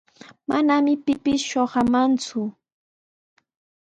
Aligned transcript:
Manami 0.47 0.93
pipis 1.05 1.41
shuqamanku. 1.49 2.41